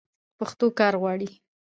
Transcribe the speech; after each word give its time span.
پښتو 0.37 0.65
کار 0.79 0.93
غواړي. 1.01 1.29